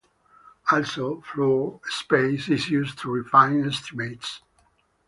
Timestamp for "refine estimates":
3.11-4.41